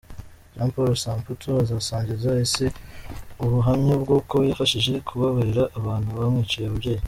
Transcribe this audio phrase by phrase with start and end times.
[0.55, 2.65] Jean Paul Samputu azasangiza isi
[3.43, 6.99] ubuhamya bw’uko yabashije kubabarira abantu bamwiciye ababyeyi.